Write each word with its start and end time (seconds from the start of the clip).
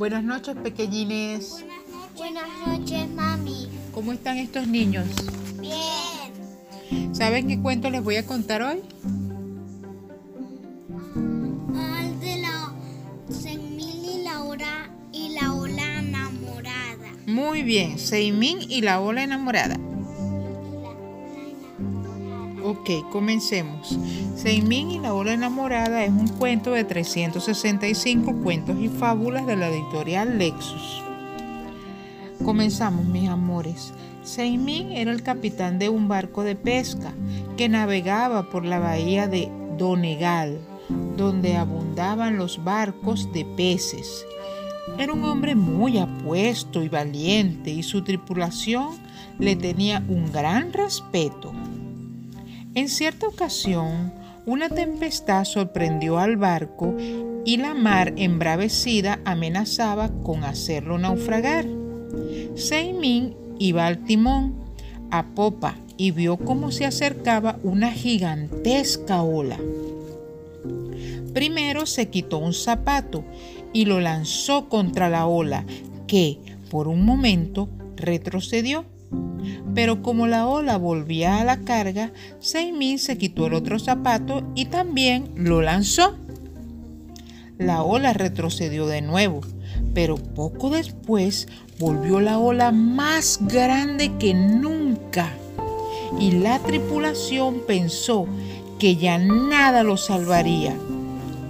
Buenas 0.00 0.24
noches, 0.24 0.56
pequeñines. 0.56 1.62
Buenas 2.16 2.48
noches, 2.66 3.06
mami. 3.10 3.68
¿Cómo 3.92 4.12
están 4.14 4.38
estos 4.38 4.66
niños? 4.66 5.06
Bien. 5.60 7.14
¿Saben 7.14 7.46
qué 7.46 7.60
cuento 7.60 7.90
les 7.90 8.02
voy 8.02 8.16
a 8.16 8.24
contar 8.24 8.62
hoy? 8.62 8.80
Al 11.76 12.18
de 12.18 12.40
la 12.40 12.72
Senmil 13.28 14.02
y 14.02 14.22
la 14.22 14.42
hora 14.42 14.90
y 15.12 15.36
la 15.38 15.52
ola 15.52 15.98
enamorada. 15.98 17.12
Muy 17.26 17.62
bien, 17.62 17.98
Seimín 17.98 18.56
y 18.70 18.80
la 18.80 19.02
ola 19.02 19.22
enamorada. 19.22 19.76
Ok, 22.70 22.88
comencemos. 23.10 23.98
Seimín 24.36 24.92
y 24.92 25.00
la 25.00 25.12
ola 25.12 25.32
enamorada 25.32 26.04
es 26.04 26.12
un 26.12 26.28
cuento 26.28 26.70
de 26.70 26.84
365 26.84 28.32
cuentos 28.44 28.76
y 28.80 28.86
fábulas 28.86 29.44
de 29.44 29.56
la 29.56 29.70
editorial 29.70 30.38
Lexus. 30.38 31.02
Comenzamos, 32.44 33.06
mis 33.06 33.28
amores. 33.28 33.92
Seimín 34.22 34.92
era 34.92 35.10
el 35.10 35.24
capitán 35.24 35.80
de 35.80 35.88
un 35.88 36.06
barco 36.06 36.44
de 36.44 36.54
pesca 36.54 37.12
que 37.56 37.68
navegaba 37.68 38.50
por 38.50 38.64
la 38.64 38.78
bahía 38.78 39.26
de 39.26 39.50
Donegal, 39.76 40.60
donde 41.16 41.56
abundaban 41.56 42.36
los 42.36 42.62
barcos 42.62 43.32
de 43.32 43.44
peces. 43.56 44.24
Era 44.96 45.12
un 45.12 45.24
hombre 45.24 45.56
muy 45.56 45.98
apuesto 45.98 46.84
y 46.84 46.88
valiente 46.88 47.72
y 47.72 47.82
su 47.82 48.04
tripulación 48.04 48.90
le 49.40 49.56
tenía 49.56 50.04
un 50.06 50.30
gran 50.30 50.72
respeto. 50.72 51.52
En 52.72 52.88
cierta 52.88 53.26
ocasión, 53.26 54.12
una 54.46 54.68
tempestad 54.68 55.44
sorprendió 55.44 56.18
al 56.20 56.36
barco 56.36 56.94
y 57.44 57.56
la 57.56 57.74
mar 57.74 58.12
embravecida 58.16 59.18
amenazaba 59.24 60.08
con 60.22 60.44
hacerlo 60.44 60.96
naufragar. 60.96 61.66
Seimin 62.54 63.34
iba 63.58 63.86
al 63.86 64.04
timón, 64.04 64.54
a 65.10 65.26
popa, 65.34 65.76
y 65.96 66.12
vio 66.12 66.36
cómo 66.36 66.70
se 66.70 66.86
acercaba 66.86 67.58
una 67.64 67.90
gigantesca 67.90 69.20
ola. 69.22 69.58
Primero 71.34 71.86
se 71.86 72.08
quitó 72.08 72.38
un 72.38 72.54
zapato 72.54 73.24
y 73.72 73.84
lo 73.84 74.00
lanzó 74.00 74.68
contra 74.68 75.10
la 75.10 75.26
ola, 75.26 75.64
que 76.06 76.38
por 76.70 76.86
un 76.86 77.04
momento 77.04 77.68
retrocedió. 77.96 78.84
Pero 79.74 80.02
como 80.02 80.26
la 80.26 80.46
ola 80.46 80.76
volvía 80.76 81.40
a 81.40 81.44
la 81.44 81.60
carga, 81.60 82.12
Seimin 82.40 82.98
se 82.98 83.18
quitó 83.18 83.46
el 83.46 83.54
otro 83.54 83.78
zapato 83.78 84.42
y 84.54 84.66
también 84.66 85.30
lo 85.36 85.62
lanzó. 85.62 86.16
La 87.58 87.82
ola 87.82 88.12
retrocedió 88.12 88.86
de 88.86 89.02
nuevo, 89.02 89.42
pero 89.94 90.16
poco 90.16 90.70
después 90.70 91.46
volvió 91.78 92.20
la 92.20 92.38
ola 92.38 92.72
más 92.72 93.38
grande 93.42 94.12
que 94.18 94.34
nunca. 94.34 95.30
Y 96.18 96.32
la 96.32 96.58
tripulación 96.58 97.62
pensó 97.66 98.26
que 98.78 98.96
ya 98.96 99.18
nada 99.18 99.82
lo 99.82 99.96
salvaría. 99.96 100.74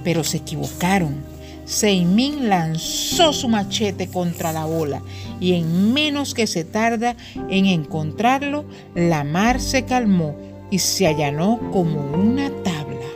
Pero 0.05 0.25
se 0.25 0.39
equivocaron. 0.39 1.30
Seimin 1.71 2.49
lanzó 2.49 3.33
su 3.33 3.49
machete 3.49 4.09
contra 4.09 4.53
la 4.53 4.67
ola 4.67 5.03
y 5.39 5.53
en 5.53 5.95
menos 5.95 6.35
que 6.35 6.49
se 6.49 6.65
tarda 6.65 7.15
en 7.49 7.67
encontrarlo, 7.67 8.65
la 8.97 9.23
mar 9.23 9.61
se 9.61 9.85
calmó 9.85 10.35
y 10.73 10.81
se 10.81 11.07
allanó 11.07 11.61
como 11.71 12.01
una 12.11 12.51
tabla. 12.65 13.07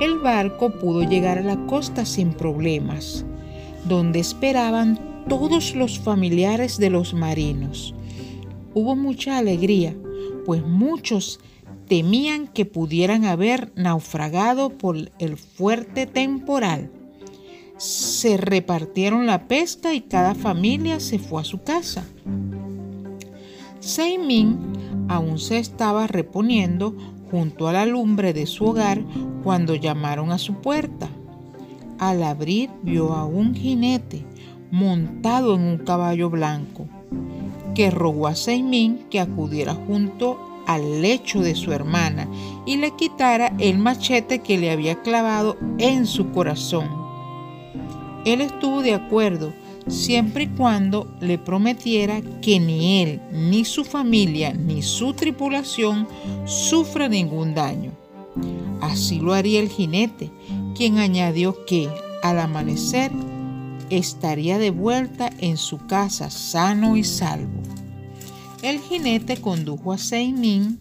El 0.00 0.20
barco 0.20 0.78
pudo 0.78 1.02
llegar 1.02 1.38
a 1.38 1.42
la 1.42 1.66
costa 1.66 2.06
sin 2.06 2.32
problemas, 2.32 3.24
donde 3.88 4.20
esperaban 4.20 5.24
todos 5.28 5.74
los 5.74 5.98
familiares 5.98 6.78
de 6.78 6.90
los 6.90 7.14
marinos. 7.14 7.96
Hubo 8.74 8.94
mucha 8.94 9.38
alegría, 9.38 9.92
pues 10.44 10.64
muchos 10.64 11.40
temían 11.86 12.48
que 12.48 12.64
pudieran 12.64 13.24
haber 13.24 13.72
naufragado 13.76 14.70
por 14.70 14.96
el 15.18 15.36
fuerte 15.36 16.06
temporal. 16.06 16.90
Se 17.78 18.36
repartieron 18.36 19.26
la 19.26 19.48
pesca 19.48 19.94
y 19.94 20.00
cada 20.00 20.34
familia 20.34 21.00
se 21.00 21.18
fue 21.18 21.42
a 21.42 21.44
su 21.44 21.62
casa. 21.62 22.04
Seimin 23.80 25.06
aún 25.08 25.38
se 25.38 25.58
estaba 25.58 26.06
reponiendo 26.06 26.96
junto 27.30 27.68
a 27.68 27.72
la 27.72 27.86
lumbre 27.86 28.32
de 28.32 28.46
su 28.46 28.64
hogar 28.64 29.02
cuando 29.44 29.74
llamaron 29.74 30.32
a 30.32 30.38
su 30.38 30.54
puerta. 30.54 31.08
Al 31.98 32.22
abrir 32.22 32.70
vio 32.82 33.12
a 33.12 33.24
un 33.24 33.54
jinete 33.54 34.24
montado 34.70 35.54
en 35.54 35.62
un 35.62 35.78
caballo 35.78 36.30
blanco, 36.30 36.86
que 37.74 37.90
rogó 37.90 38.26
a 38.26 38.34
Seimin 38.34 39.06
que 39.10 39.20
acudiera 39.20 39.74
junto 39.74 40.55
al 40.66 41.02
lecho 41.02 41.40
de 41.40 41.54
su 41.54 41.72
hermana 41.72 42.28
y 42.66 42.76
le 42.76 42.92
quitara 42.92 43.54
el 43.58 43.78
machete 43.78 44.40
que 44.40 44.58
le 44.58 44.70
había 44.70 45.00
clavado 45.02 45.56
en 45.78 46.06
su 46.06 46.30
corazón. 46.32 46.88
Él 48.24 48.40
estuvo 48.40 48.82
de 48.82 48.94
acuerdo 48.94 49.52
siempre 49.88 50.44
y 50.44 50.48
cuando 50.48 51.06
le 51.20 51.38
prometiera 51.38 52.20
que 52.42 52.58
ni 52.58 53.02
él, 53.02 53.20
ni 53.30 53.64
su 53.64 53.84
familia, 53.84 54.52
ni 54.52 54.82
su 54.82 55.14
tripulación 55.14 56.08
sufra 56.44 57.08
ningún 57.08 57.54
daño. 57.54 57.92
Así 58.80 59.20
lo 59.20 59.32
haría 59.32 59.60
el 59.60 59.68
jinete, 59.68 60.30
quien 60.74 60.98
añadió 60.98 61.64
que 61.66 61.88
al 62.22 62.40
amanecer 62.40 63.12
estaría 63.90 64.58
de 64.58 64.70
vuelta 64.70 65.30
en 65.38 65.56
su 65.56 65.78
casa 65.86 66.30
sano 66.30 66.96
y 66.96 67.04
salvo. 67.04 67.65
El 68.66 68.80
jinete 68.80 69.36
condujo 69.36 69.92
a 69.92 69.96
Seimin 69.96 70.80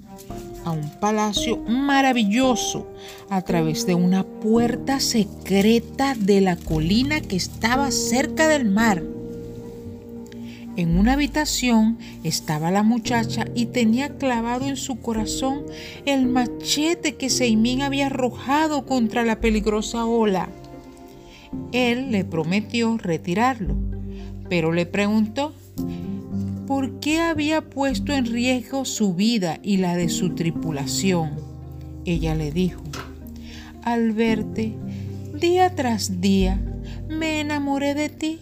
a 0.64 0.72
un 0.72 0.90
palacio 1.00 1.58
maravilloso 1.58 2.88
a 3.30 3.44
través 3.44 3.86
de 3.86 3.94
una 3.94 4.24
puerta 4.24 5.00
secreta 5.00 6.16
de 6.18 6.42
la 6.42 6.56
colina 6.56 7.22
que 7.22 7.36
estaba 7.36 7.92
cerca 7.92 8.48
del 8.48 8.66
mar. 8.66 9.04
En 10.76 10.98
una 10.98 11.14
habitación 11.14 12.00
estaba 12.24 12.72
la 12.72 12.82
muchacha 12.82 13.46
y 13.54 13.68
tenía 13.68 14.18
clavado 14.18 14.66
en 14.66 14.78
su 14.78 15.00
corazón 15.00 15.62
el 16.08 16.26
machete 16.26 17.18
que 17.18 17.30
Seimín 17.30 17.84
había 17.84 18.08
arrojado 18.08 18.88
contra 18.88 19.24
la 19.24 19.40
peligrosa 19.40 20.06
ola. 20.06 20.50
Él 21.72 22.10
le 22.10 22.26
prometió 22.26 22.98
retirarlo, 22.98 23.76
pero 24.50 24.72
le 24.72 24.88
preguntó 24.88 25.54
por 26.66 27.00
qué 27.00 27.22
había 27.22 27.62
puesto 27.70 28.14
en 28.14 28.26
riesgo 28.26 28.86
su 28.86 29.14
vida 29.14 29.60
y 29.64 29.78
la 29.78 29.96
de 29.96 30.10
su 30.10 30.36
tripulación. 30.36 31.32
Ella 32.06 32.36
le 32.36 32.52
dijo, 32.52 32.82
al 33.84 34.14
verte 34.14 34.74
día 35.40 35.76
tras 35.76 36.22
día, 36.22 36.60
me 37.08 37.40
enamoré 37.40 37.94
de 37.94 38.10
ti 38.10 38.40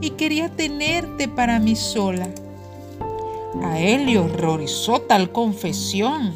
y 0.00 0.10
quería 0.10 0.48
tenerte 0.48 1.28
para 1.28 1.58
mí 1.58 1.76
sola. 1.76 2.28
A 3.62 3.78
él 3.78 4.06
le 4.06 4.18
horrorizó 4.18 5.00
tal 5.00 5.30
confesión. 5.30 6.32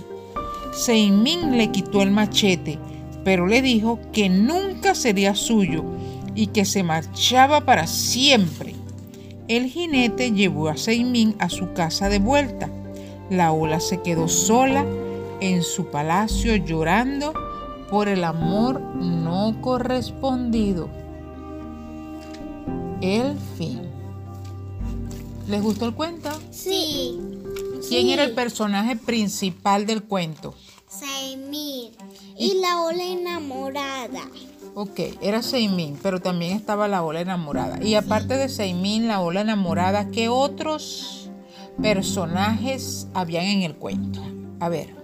Seimín 0.73 1.57
le 1.57 1.71
quitó 1.71 2.03
el 2.03 2.11
machete, 2.11 2.79
pero 3.25 3.47
le 3.47 3.63
dijo 3.63 3.99
que 4.13 4.29
nunca 4.29 4.95
sería 4.95 5.35
suyo 5.35 5.85
y 6.35 6.49
que 6.49 6.65
se 6.65 6.83
marchaba 6.83 7.65
para 7.65 7.87
siempre. 7.87 8.76
El 9.49 9.71
jinete 9.71 10.33
llevó 10.33 10.69
a 10.69 10.77
Seimín 10.77 11.37
a 11.39 11.49
su 11.49 11.73
casa 11.73 12.09
de 12.09 12.19
vuelta. 12.19 12.69
La 13.31 13.53
ola 13.53 13.79
se 13.81 14.03
quedó 14.03 14.29
sola 14.29 14.85
en 15.41 15.63
su 15.63 15.87
palacio 15.87 16.57
llorando 16.57 17.33
por 17.91 18.09
el 18.09 18.25
amor 18.25 18.81
no 18.81 19.61
correspondido. 19.61 20.89
El 23.01 23.37
fin. 23.57 23.83
¿Les 25.49 25.63
gustó 25.63 25.87
el 25.87 25.95
cuento? 25.95 26.31
Sí. 26.51 27.21
¿Quién 27.89 28.09
era 28.09 28.25
el 28.25 28.33
personaje 28.33 28.97
principal 28.97 29.87
del 29.87 30.03
cuento? 30.03 30.55
Seimir. 30.89 31.93
Y 32.37 32.55
la 32.61 32.83
ola 32.83 33.05
enamorada. 33.05 34.23
Ok, 34.79 35.01
era 35.23 35.41
Seimin, 35.41 35.99
pero 36.03 36.21
también 36.21 36.55
estaba 36.55 36.87
la 36.87 37.03
ola 37.03 37.23
enamorada. 37.23 37.83
Y 37.83 37.95
aparte 37.95 38.37
de 38.37 38.51
Seimin, 38.51 39.09
la 39.09 39.23
ola 39.23 39.41
enamorada, 39.41 40.11
¿qué 40.11 40.29
otros 40.29 41.31
personajes 41.81 43.09
habían 43.15 43.47
en 43.47 43.63
el 43.63 43.77
cuento? 43.77 44.21
A 44.61 44.69
ver. 44.69 44.95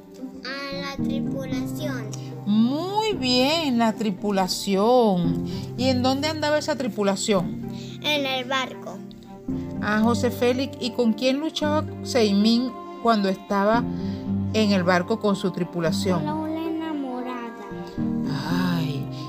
A 0.44 0.76
la 0.76 1.02
tripulación. 1.02 2.10
Muy 2.44 3.14
bien, 3.14 3.78
la 3.78 3.94
tripulación. 3.94 5.46
¿Y 5.78 5.88
en 5.88 6.02
dónde 6.02 6.28
andaba 6.28 6.58
esa 6.58 6.76
tripulación? 6.76 7.66
En 8.02 8.26
el 8.26 8.44
barco. 8.44 8.98
Ah, 9.80 10.02
José 10.04 10.30
Félix. 10.30 10.76
¿Y 10.80 10.90
con 10.90 11.14
quién 11.14 11.40
luchaba 11.40 11.82
Seimin 12.02 12.70
cuando 13.02 13.30
estaba 13.30 13.82
en 14.52 14.72
el 14.72 14.82
barco 14.82 15.18
con 15.18 15.34
su 15.34 15.50
tripulación? 15.50 16.41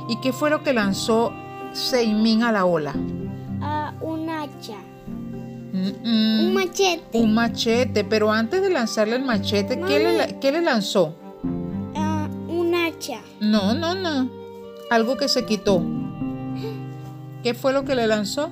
¿Y 0.10 0.18
qué 0.22 0.34
fue 0.34 0.50
lo 0.50 0.64
que 0.64 0.74
lanzó 0.74 1.34
Seimín 1.74 2.44
a 2.44 2.52
la 2.52 2.66
ola? 2.66 2.94
Ah, 3.62 3.94
un 4.02 4.30
hacha. 4.30 4.78
Mm, 5.74 5.90
mm, 6.04 6.40
Un 6.48 6.54
machete. 6.54 7.04
un 7.18 7.34
machete, 7.34 8.04
pero 8.04 8.32
antes 8.32 8.62
de 8.62 8.70
lanzarle 8.70 9.16
el 9.16 9.24
machete, 9.26 9.80
¿qué 9.82 10.00
le, 10.00 10.18
la- 10.18 10.28
qué 10.40 10.52
le 10.52 10.62
lanzó? 10.62 11.16
Ah, 11.96 12.28
un 12.48 12.76
hacha. 12.76 13.22
No, 13.40 13.74
no, 13.74 13.96
no. 13.96 14.30
Algo 14.92 15.18
que 15.18 15.28
se 15.28 15.46
quitó. 15.46 15.82
¿Qué 17.42 17.54
fue 17.54 17.74
lo 17.74 17.84
que 17.86 17.96
le 17.96 18.08
lanzó? 18.08 18.52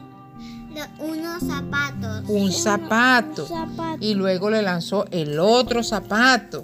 unos 0.99 1.43
zapatos. 1.43 2.23
Un 2.29 2.51
zapato. 2.51 3.45
zapato. 3.45 3.97
Y 3.99 4.13
luego 4.15 4.49
le 4.49 4.61
lanzó 4.61 5.05
el 5.11 5.37
otro 5.39 5.83
zapato. 5.83 6.63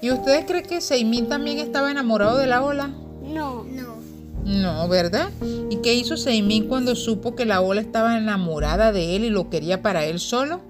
¿Y 0.00 0.10
ustedes 0.12 0.44
creen 0.46 0.64
que 0.66 0.80
Seimín 0.80 1.28
también 1.28 1.58
estaba 1.58 1.90
enamorado 1.90 2.38
de 2.38 2.46
la 2.46 2.62
ola? 2.62 2.90
No. 3.32 3.64
No. 3.64 3.96
No, 4.44 4.88
¿verdad? 4.88 5.30
¿Y 5.70 5.76
qué 5.76 5.94
hizo 5.94 6.16
Seimín 6.16 6.66
cuando 6.66 6.96
supo 6.96 7.36
que 7.36 7.44
la 7.44 7.60
ola 7.60 7.80
estaba 7.80 8.18
enamorada 8.18 8.90
de 8.90 9.16
él 9.16 9.24
y 9.24 9.30
lo 9.30 9.48
quería 9.50 9.82
para 9.82 10.04
él 10.04 10.18
solo? 10.18 10.60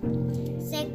Se 0.69 0.89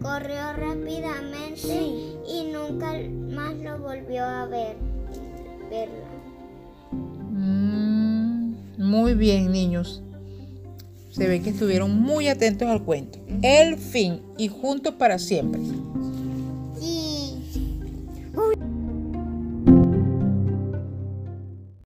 corrió 0.00 0.52
rápidamente 0.56 1.86
y 2.28 2.52
nunca 2.52 2.92
más 3.34 3.54
lo 3.56 3.78
volvió 3.78 4.24
a 4.24 4.46
ver. 4.46 4.76
Verla. 5.68 6.08
Mm, 7.32 8.54
muy 8.78 9.14
bien, 9.14 9.50
niños. 9.50 10.00
Se 11.10 11.26
ve 11.26 11.42
que 11.42 11.50
estuvieron 11.50 12.00
muy 12.00 12.28
atentos 12.28 12.68
al 12.68 12.82
cuento. 12.82 13.18
El 13.42 13.76
fin 13.76 14.20
y 14.38 14.48
juntos 14.48 14.94
para 14.94 15.18
siempre. 15.18 15.60